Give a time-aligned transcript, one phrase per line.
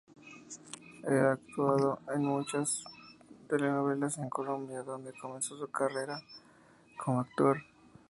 [1.07, 2.83] Ha actuado en muchas
[3.47, 6.19] telenovelas en Colombia, donde comenzó su carrera
[6.97, 7.59] como actor.